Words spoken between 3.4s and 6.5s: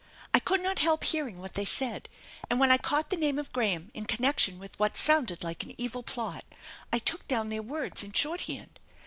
Graham in connection with what sounded like an evil plot